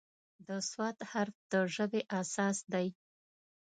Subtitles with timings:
[0.47, 0.73] د "ص"
[1.11, 2.87] حرف د ژبې اساس دی.